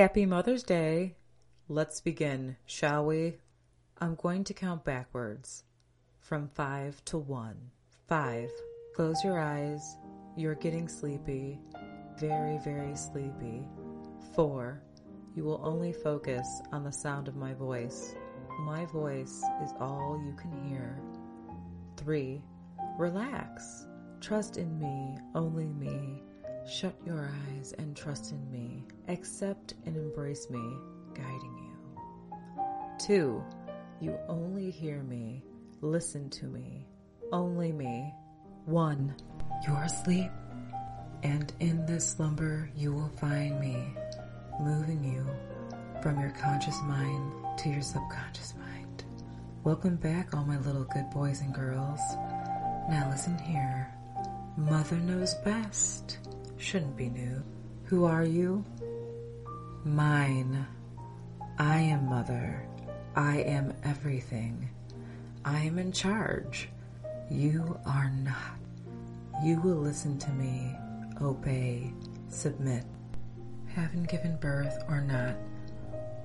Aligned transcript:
Happy 0.00 0.24
Mother's 0.24 0.62
Day. 0.62 1.14
Let's 1.68 2.00
begin, 2.00 2.56
shall 2.64 3.04
we? 3.04 3.36
I'm 3.98 4.14
going 4.14 4.44
to 4.44 4.54
count 4.54 4.82
backwards 4.82 5.64
from 6.18 6.48
five 6.48 7.04
to 7.04 7.18
one. 7.18 7.70
Five. 8.08 8.48
Close 8.96 9.22
your 9.22 9.38
eyes. 9.38 9.98
You're 10.38 10.54
getting 10.54 10.88
sleepy. 10.88 11.60
Very, 12.18 12.56
very 12.64 12.96
sleepy. 12.96 13.68
Four. 14.34 14.82
You 15.36 15.44
will 15.44 15.60
only 15.62 15.92
focus 15.92 16.48
on 16.72 16.82
the 16.82 16.92
sound 16.92 17.28
of 17.28 17.36
my 17.36 17.52
voice. 17.52 18.14
My 18.60 18.86
voice 18.86 19.42
is 19.62 19.74
all 19.80 20.18
you 20.24 20.32
can 20.32 20.66
hear. 20.66 20.98
Three. 21.98 22.42
Relax. 22.98 23.86
Trust 24.22 24.56
in 24.56 24.78
me, 24.78 25.18
only 25.34 25.66
me. 25.66 26.22
Shut 26.68 26.94
your 27.04 27.30
eyes 27.48 27.74
and 27.78 27.96
trust 27.96 28.32
in 28.32 28.50
me. 28.50 28.84
Accept 29.08 29.74
and 29.86 29.96
embrace 29.96 30.48
me, 30.50 30.76
guiding 31.14 31.58
you. 31.58 32.64
Two, 32.98 33.42
you 34.00 34.16
only 34.28 34.70
hear 34.70 35.02
me. 35.02 35.42
Listen 35.80 36.30
to 36.30 36.46
me. 36.46 36.86
Only 37.32 37.72
me. 37.72 38.14
One, 38.66 39.14
you're 39.66 39.82
asleep. 39.82 40.30
And 41.22 41.52
in 41.60 41.84
this 41.86 42.08
slumber, 42.08 42.70
you 42.76 42.92
will 42.92 43.10
find 43.20 43.58
me, 43.60 43.94
moving 44.60 45.02
you 45.02 45.26
from 46.02 46.20
your 46.20 46.30
conscious 46.30 46.80
mind 46.82 47.32
to 47.58 47.68
your 47.68 47.82
subconscious 47.82 48.54
mind. 48.58 49.04
Welcome 49.64 49.96
back, 49.96 50.34
all 50.34 50.44
my 50.44 50.58
little 50.60 50.84
good 50.84 51.10
boys 51.10 51.40
and 51.40 51.54
girls. 51.54 52.00
Now 52.88 53.08
listen 53.10 53.36
here. 53.38 53.92
Mother 54.56 54.96
knows 54.96 55.34
best. 55.44 56.19
Shouldn't 56.60 56.94
be 56.94 57.08
new. 57.08 57.42
Who 57.84 58.04
are 58.04 58.22
you? 58.22 58.62
Mine. 59.82 60.66
I 61.58 61.78
am 61.78 62.06
mother. 62.06 62.68
I 63.16 63.38
am 63.38 63.72
everything. 63.82 64.68
I 65.42 65.60
am 65.60 65.78
in 65.78 65.90
charge. 65.90 66.68
You 67.30 67.80
are 67.86 68.10
not. 68.10 68.58
You 69.42 69.58
will 69.62 69.76
listen 69.76 70.18
to 70.18 70.30
me, 70.32 70.76
obey, 71.22 71.94
submit. 72.28 72.84
Having 73.68 74.02
given 74.04 74.36
birth 74.36 74.84
or 74.86 75.00
not, 75.00 75.36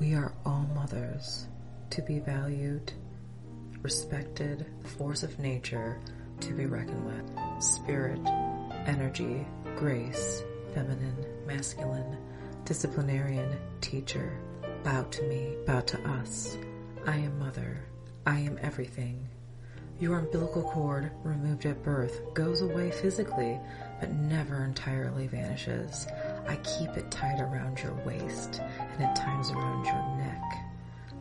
we 0.00 0.14
are 0.14 0.32
all 0.46 0.66
mothers 0.74 1.46
to 1.90 2.00
be 2.00 2.20
valued, 2.20 2.90
respected, 3.82 4.64
force 4.96 5.22
of 5.22 5.38
nature 5.38 6.00
to 6.40 6.54
be 6.54 6.64
reckoned 6.64 7.04
with, 7.04 7.62
spirit, 7.62 8.20
energy, 8.86 9.46
grace, 9.76 10.42
feminine, 10.74 11.26
masculine, 11.46 12.16
disciplinarian, 12.64 13.58
teacher. 13.80 14.38
Bow 14.84 15.02
to 15.04 15.22
me, 15.24 15.56
bow 15.66 15.80
to 15.80 16.10
us. 16.10 16.56
I 17.06 17.16
am 17.16 17.38
mother. 17.38 17.84
I 18.26 18.38
am 18.40 18.58
everything. 18.62 19.28
Your 20.00 20.18
umbilical 20.18 20.62
cord, 20.62 21.12
removed 21.22 21.66
at 21.66 21.82
birth, 21.82 22.34
goes 22.34 22.62
away 22.62 22.90
physically, 22.90 23.58
but 24.00 24.12
never 24.12 24.64
entirely 24.64 25.28
vanishes. 25.28 26.08
I 26.48 26.56
keep 26.56 26.90
it 26.90 27.10
tied 27.10 27.40
around 27.40 27.80
your 27.80 27.94
waist 28.04 28.60
and 28.60 29.02
at 29.02 29.14
times 29.14 29.50
around 29.50 29.84
your 29.84 30.16
neck. 30.16 30.42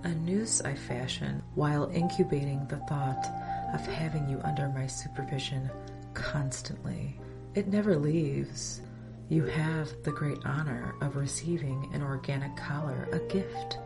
A 0.04 0.10
noose 0.10 0.62
I 0.62 0.74
fashion 0.74 1.44
while 1.54 1.92
incubating 1.94 2.66
the 2.68 2.78
thought 2.88 3.28
of 3.74 3.86
having 3.86 4.28
you 4.28 4.42
under 4.44 4.68
my 4.70 4.88
supervision 4.88 5.70
constantly. 6.16 7.20
It 7.54 7.68
never 7.68 7.98
leaves. 7.98 8.82
You 9.28 9.44
have 9.44 9.90
the 10.04 10.12
great 10.12 10.40
honor 10.46 10.96
of 11.02 11.18
receiving 11.18 11.90
an 11.94 12.02
organic 12.02 12.56
collar, 12.56 13.10
a 13.12 13.20
gift 13.20 13.78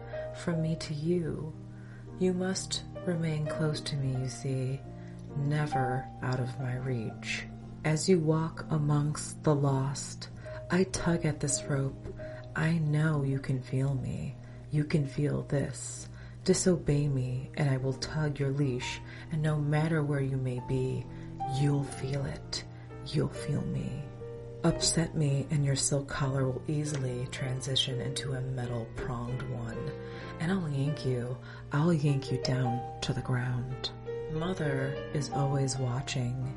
from 0.44 0.62
me 0.62 0.76
to 0.82 0.94
you. 0.94 1.52
You 2.20 2.34
must 2.34 2.84
remain 3.06 3.48
close 3.48 3.82
to 3.82 3.96
me, 3.96 4.22
you 4.22 4.30
see, 4.30 4.80
never 5.38 6.06
out 6.22 6.40
of 6.40 6.60
my 6.60 6.76
reach. 6.78 7.46
As 7.84 8.08
you 8.08 8.20
walk 8.20 8.66
amongst 8.70 9.44
the 9.44 9.56
lost, 9.56 10.30
I 10.70 10.84
tug 10.84 11.26
at 11.26 11.40
this 11.40 11.64
rope. 11.64 12.08
I 12.56 12.78
know 12.80 13.24
you 13.24 13.40
can 13.40 13.62
feel 13.62 13.96
me. 13.96 14.36
You 14.70 14.84
can 14.84 15.08
feel 15.08 15.42
this. 15.44 16.08
Disobey 16.44 17.08
me, 17.08 17.50
and 17.56 17.68
I 17.70 17.78
will 17.78 17.94
tug 17.94 18.40
your 18.40 18.52
leash, 18.52 19.00
and 19.32 19.42
no 19.42 19.58
matter 19.58 20.04
where 20.04 20.22
you 20.22 20.38
may 20.38 20.62
be, 20.68 21.04
you'll 21.60 21.84
feel 21.84 22.24
it. 22.26 22.65
You'll 23.08 23.30
feel 23.30 23.62
me. 23.62 24.04
Upset 24.64 25.16
me, 25.16 25.46
and 25.52 25.64
your 25.64 25.76
silk 25.76 26.08
collar 26.08 26.46
will 26.46 26.62
easily 26.68 27.28
transition 27.32 28.02
into 28.02 28.34
a 28.34 28.42
metal 28.42 28.88
pronged 28.96 29.44
one, 29.52 29.92
and 30.40 30.52
I'll 30.52 30.70
yank 30.70 31.06
you. 31.06 31.38
I'll 31.72 31.94
yank 31.94 32.32
you 32.32 32.42
down 32.44 32.82
to 33.02 33.14
the 33.14 33.22
ground. 33.22 33.92
Mother 34.34 34.98
is 35.14 35.30
always 35.30 35.78
watching. 35.78 36.52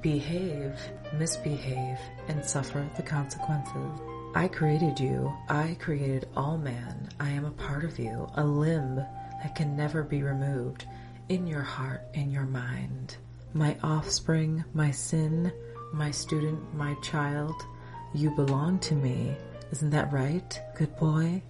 Behave, 0.00 0.78
misbehave, 1.18 1.98
and 2.28 2.44
suffer 2.44 2.88
the 2.96 3.02
consequences. 3.02 4.00
I 4.34 4.46
created 4.46 5.00
you. 5.00 5.36
I 5.48 5.76
created 5.80 6.28
all 6.36 6.56
man. 6.56 7.08
I 7.18 7.30
am 7.30 7.44
a 7.44 7.50
part 7.50 7.84
of 7.84 7.98
you, 7.98 8.30
a 8.34 8.44
limb 8.44 8.94
that 9.42 9.56
can 9.56 9.76
never 9.76 10.04
be 10.04 10.22
removed 10.22 10.84
in 11.28 11.48
your 11.48 11.62
heart, 11.62 12.02
in 12.14 12.30
your 12.30 12.46
mind. 12.46 13.16
My 13.54 13.76
offspring, 13.82 14.64
my 14.72 14.92
sin, 14.92 15.52
my 15.92 16.10
student, 16.10 16.74
my 16.74 16.94
child, 17.02 17.54
you 18.14 18.30
belong 18.30 18.78
to 18.80 18.94
me. 18.94 19.34
Isn't 19.72 19.90
that 19.90 20.12
right, 20.12 20.60
good 20.76 20.96
boy? 20.96 21.42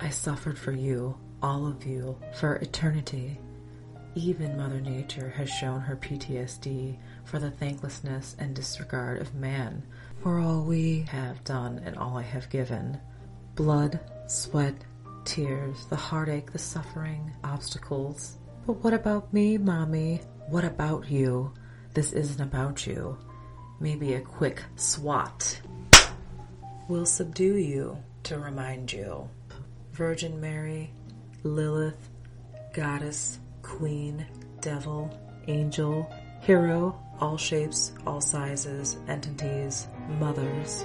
I 0.00 0.08
suffered 0.10 0.58
for 0.58 0.72
you, 0.72 1.16
all 1.42 1.66
of 1.66 1.84
you, 1.84 2.18
for 2.38 2.56
eternity. 2.56 3.38
Even 4.16 4.56
Mother 4.56 4.80
Nature 4.80 5.30
has 5.30 5.50
shown 5.50 5.80
her 5.80 5.96
PTSD 5.96 6.96
for 7.24 7.38
the 7.38 7.50
thanklessness 7.50 8.36
and 8.38 8.54
disregard 8.54 9.20
of 9.20 9.34
man 9.34 9.82
for 10.22 10.38
all 10.38 10.62
we 10.62 11.00
have 11.10 11.42
done 11.44 11.82
and 11.84 11.96
all 11.96 12.16
I 12.16 12.22
have 12.22 12.48
given. 12.50 13.00
Blood, 13.56 13.98
sweat, 14.26 14.74
tears, 15.24 15.86
the 15.86 15.96
heartache, 15.96 16.52
the 16.52 16.58
suffering, 16.58 17.32
obstacles. 17.42 18.36
But 18.66 18.82
what 18.84 18.94
about 18.94 19.32
me, 19.32 19.58
Mommy? 19.58 20.20
What 20.48 20.64
about 20.64 21.10
you? 21.10 21.52
This 21.92 22.12
isn't 22.12 22.40
about 22.40 22.86
you. 22.86 23.18
Maybe 23.80 24.14
a 24.14 24.20
quick 24.20 24.62
swat 24.76 25.60
will 26.88 27.06
subdue 27.06 27.56
you 27.56 27.98
to 28.24 28.38
remind 28.38 28.92
you. 28.92 29.28
Virgin 29.92 30.40
Mary, 30.40 30.90
Lilith, 31.42 32.10
Goddess, 32.72 33.38
Queen, 33.62 34.26
Devil, 34.60 35.16
Angel, 35.48 36.10
Hero, 36.40 36.98
all 37.20 37.36
shapes, 37.36 37.92
all 38.06 38.20
sizes, 38.20 38.98
entities, 39.08 39.86
mothers. 40.18 40.84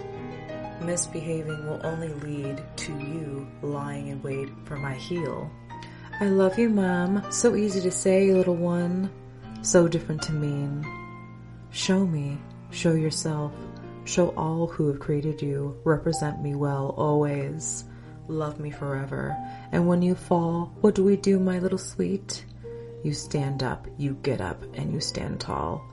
Misbehaving 0.81 1.65
will 1.65 1.81
only 1.83 2.13
lead 2.13 2.63
to 2.77 2.93
you 2.93 3.47
lying 3.61 4.07
in 4.07 4.21
wait 4.21 4.49
for 4.63 4.77
my 4.77 4.93
heel. 4.93 5.51
I 6.21 6.25
love 6.25 6.57
you, 6.57 6.69
Mom. 6.69 7.29
So 7.31 7.55
easy 7.55 7.81
to 7.81 7.91
say, 7.91 8.31
little 8.31 8.55
one. 8.55 9.09
So 9.61 9.87
different 9.87 10.21
to 10.23 10.33
mean. 10.33 10.85
Show 11.71 12.05
me. 12.05 12.37
Show 12.71 12.93
yourself. 12.93 13.51
Show 14.05 14.29
all 14.29 14.67
who 14.67 14.87
have 14.87 14.99
created 14.99 15.41
you. 15.41 15.79
Represent 15.83 16.41
me 16.41 16.55
well 16.55 16.93
always. 16.97 17.85
Love 18.27 18.59
me 18.59 18.69
forever. 18.69 19.35
And 19.71 19.87
when 19.87 20.01
you 20.01 20.15
fall, 20.15 20.73
what 20.81 20.95
do 20.95 21.03
we 21.03 21.15
do, 21.15 21.39
my 21.39 21.59
little 21.59 21.77
sweet? 21.77 22.45
You 23.03 23.13
stand 23.13 23.63
up, 23.63 23.87
you 23.97 24.17
get 24.23 24.41
up, 24.41 24.61
and 24.75 24.91
you 24.91 24.99
stand 24.99 25.39
tall. 25.39 25.83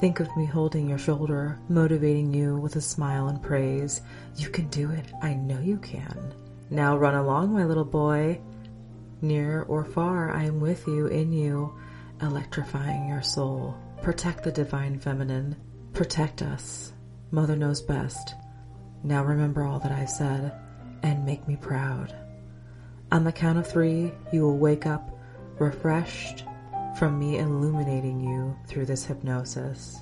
Think 0.00 0.20
of 0.20 0.34
me 0.36 0.46
holding 0.46 0.88
your 0.88 0.98
shoulder, 0.98 1.58
motivating 1.68 2.32
you 2.32 2.56
with 2.56 2.76
a 2.76 2.80
smile 2.80 3.28
and 3.28 3.42
praise. 3.42 4.00
You 4.36 4.48
can 4.48 4.68
do 4.68 4.90
it. 4.90 5.12
I 5.22 5.34
know 5.34 5.60
you 5.60 5.76
can. 5.78 6.32
Now 6.70 6.96
run 6.96 7.14
along, 7.14 7.52
my 7.52 7.64
little 7.64 7.84
boy. 7.84 8.40
Near 9.20 9.62
or 9.62 9.84
far, 9.84 10.30
I 10.30 10.44
am 10.44 10.60
with 10.60 10.86
you, 10.86 11.08
in 11.08 11.32
you, 11.32 11.74
electrifying 12.22 13.08
your 13.08 13.20
soul. 13.20 13.76
Protect 14.00 14.44
the 14.44 14.52
divine 14.52 14.98
feminine. 14.98 15.56
Protect 16.00 16.40
us. 16.40 16.94
Mother 17.30 17.54
knows 17.56 17.82
best. 17.82 18.34
Now 19.04 19.22
remember 19.22 19.64
all 19.64 19.80
that 19.80 19.92
I 19.92 20.06
said 20.06 20.50
and 21.02 21.26
make 21.26 21.46
me 21.46 21.56
proud. 21.56 22.16
On 23.12 23.22
the 23.22 23.32
count 23.32 23.58
of 23.58 23.66
three, 23.66 24.10
you 24.32 24.40
will 24.40 24.56
wake 24.56 24.86
up 24.86 25.10
refreshed 25.58 26.44
from 26.98 27.18
me 27.18 27.36
illuminating 27.36 28.18
you 28.18 28.56
through 28.66 28.86
this 28.86 29.04
hypnosis. 29.04 29.98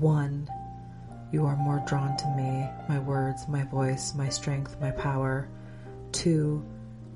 One, 0.00 0.50
you 1.30 1.46
are 1.46 1.54
more 1.54 1.80
drawn 1.86 2.16
to 2.16 2.26
me, 2.36 2.68
my 2.88 2.98
words, 2.98 3.46
my 3.46 3.62
voice, 3.62 4.16
my 4.16 4.28
strength, 4.30 4.80
my 4.80 4.90
power. 4.90 5.48
Two, 6.10 6.66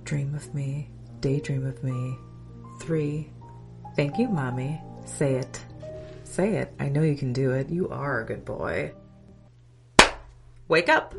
dream 0.05 0.37
of 0.37 0.55
me, 0.55 0.89
daydream 1.19 1.67
of 1.67 1.83
me. 1.83 2.17
Three, 2.81 3.33
thank 3.97 4.19
you, 4.19 4.29
mommy. 4.29 4.81
Say 5.05 5.35
it. 5.35 5.65
Say 6.35 6.57
it. 6.57 6.75
I 6.81 6.89
know 6.89 7.03
you 7.03 7.15
can 7.15 7.33
do 7.33 7.53
it. 7.53 7.71
You 7.71 7.89
are 7.91 8.21
a 8.21 8.27
good 8.27 8.45
boy. 8.45 8.93
Wake 10.67 10.89
up. 10.89 11.15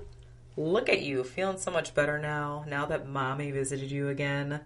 Look 0.57 0.89
at 0.89 1.03
you, 1.03 1.23
feeling 1.23 1.57
so 1.57 1.71
much 1.71 1.95
better 1.95 2.19
now, 2.19 2.65
now 2.67 2.85
that 2.87 3.07
mommy 3.07 3.49
visited 3.51 3.91
you 3.91 4.09
again. 4.09 4.59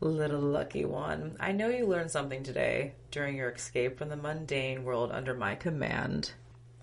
Little 0.00 0.42
lucky 0.42 0.84
one. 0.84 1.38
I 1.40 1.52
know 1.52 1.70
you 1.70 1.86
learned 1.86 2.10
something 2.10 2.42
today 2.42 2.96
during 3.10 3.34
your 3.34 3.48
escape 3.48 3.96
from 3.96 4.10
the 4.10 4.16
mundane 4.16 4.84
world 4.84 5.10
under 5.10 5.32
my 5.32 5.54
command. 5.54 6.32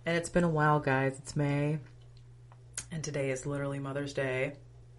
And 0.03 0.17
it's 0.17 0.29
been 0.29 0.43
a 0.43 0.49
while, 0.49 0.79
guys. 0.79 1.19
It's 1.19 1.35
May. 1.35 1.77
And 2.91 3.03
today 3.03 3.29
is 3.29 3.45
literally 3.45 3.77
Mother's 3.77 4.13
Day, 4.15 4.53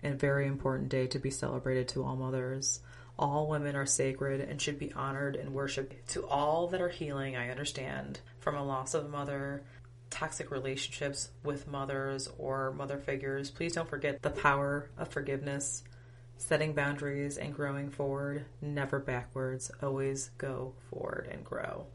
a 0.05 0.13
very 0.13 0.47
important 0.47 0.91
day 0.91 1.09
to 1.09 1.19
be 1.19 1.31
celebrated 1.31 1.89
to 1.89 2.05
all 2.05 2.15
mothers. 2.15 2.83
All 3.19 3.49
women 3.49 3.77
are 3.77 3.87
sacred 3.87 4.41
and 4.41 4.61
should 4.61 4.79
be 4.79 4.93
honored 4.93 5.37
and 5.37 5.55
worshiped. 5.55 6.09
To 6.11 6.27
all 6.27 6.69
that 6.69 6.83
are 6.83 6.89
healing, 6.89 7.37
I 7.37 7.51
understand, 7.51 8.21
from 8.41 8.57
a 8.57 8.65
loss 8.65 8.93
of 8.93 9.07
a 9.07 9.09
mother, 9.09 9.65
toxic 10.11 10.51
relationships 10.51 11.31
with 11.43 11.67
mothers 11.67 12.29
or 12.39 12.73
mother 12.73 12.99
figures, 12.99 13.51
please 13.51 13.73
don't 13.73 13.89
forget 13.89 14.23
the 14.23 14.31
power 14.31 14.91
of 14.99 15.09
forgiveness, 15.09 15.83
setting 16.37 16.75
boundaries, 16.75 17.39
and 17.39 17.55
growing 17.55 17.91
forward. 17.91 18.45
Never 18.61 18.99
backwards. 18.99 19.71
Always 19.83 20.31
go 20.37 20.75
forward 20.91 21.29
and 21.33 21.45
grow. 21.45 21.87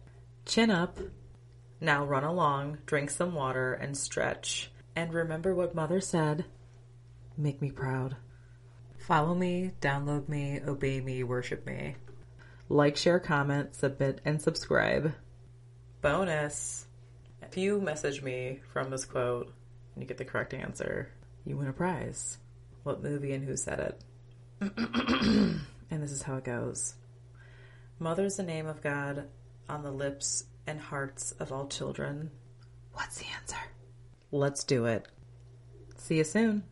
Chin 0.46 0.72
up. 0.72 0.98
Now 1.80 2.06
run 2.06 2.24
along, 2.24 2.80
drink 2.86 3.10
some 3.10 3.34
water, 3.36 3.74
and 3.74 3.96
stretch. 3.96 4.72
And 4.96 5.14
remember 5.14 5.54
what 5.54 5.76
mother 5.76 6.02
said 6.02 6.46
make 7.38 7.62
me 7.62 7.72
proud. 7.72 8.16
Follow 9.12 9.36
me, 9.36 9.72
download 9.82 10.30
me, 10.30 10.62
obey 10.66 11.02
me, 11.02 11.22
worship 11.22 11.66
me. 11.66 11.96
Like, 12.70 12.96
share, 12.96 13.20
comment, 13.20 13.76
submit, 13.76 14.22
and 14.24 14.42
subscribe. 14.42 15.12
Bonus. 16.02 16.86
If 17.42 17.58
you 17.58 17.82
message 17.82 18.22
me 18.22 18.62
from 18.72 18.90
this 18.90 19.04
quote 19.04 19.54
and 19.94 20.02
you 20.02 20.08
get 20.08 20.18
the 20.18 20.24
correct 20.24 20.54
answer, 20.54 21.10
you 21.44 21.58
win 21.58 21.68
a 21.68 21.74
prize. 21.74 22.38
What 22.84 23.04
movie 23.04 23.34
and 23.34 23.44
who 23.44 23.58
said 23.58 23.82
it? 23.82 24.02
and 25.92 26.02
this 26.02 26.14
is 26.14 26.22
how 26.22 26.38
it 26.38 26.46
goes 26.46 26.96
Mother's 28.00 28.38
the 28.38 28.44
name 28.44 28.66
of 28.66 28.82
God 28.82 29.28
on 29.68 29.84
the 29.84 29.92
lips 29.92 30.46
and 30.66 30.80
hearts 30.80 31.34
of 31.34 31.52
all 31.52 31.68
children. 31.68 32.32
What's 32.94 33.18
the 33.18 33.26
answer? 33.42 33.60
Let's 34.32 34.64
do 34.64 34.86
it. 34.86 35.06
See 35.98 36.16
you 36.16 36.24
soon. 36.24 36.64